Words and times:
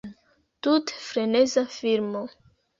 Tute 0.61 0.93
freneza 1.09 1.61
filmo. 1.77 2.21